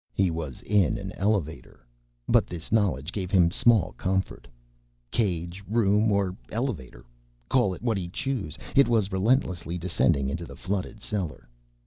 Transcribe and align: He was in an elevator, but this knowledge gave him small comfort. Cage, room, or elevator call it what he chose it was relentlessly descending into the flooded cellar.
He 0.15 0.31
was 0.31 0.63
in 0.63 0.97
an 0.97 1.11
elevator, 1.11 1.85
but 2.27 2.47
this 2.47 2.71
knowledge 2.71 3.11
gave 3.11 3.29
him 3.29 3.51
small 3.51 3.91
comfort. 3.91 4.47
Cage, 5.11 5.63
room, 5.69 6.11
or 6.11 6.35
elevator 6.49 7.05
call 7.49 7.75
it 7.75 7.83
what 7.83 7.97
he 7.97 8.09
chose 8.09 8.57
it 8.75 8.87
was 8.87 9.11
relentlessly 9.11 9.77
descending 9.77 10.27
into 10.27 10.45
the 10.47 10.55
flooded 10.55 11.03
cellar. 11.03 11.47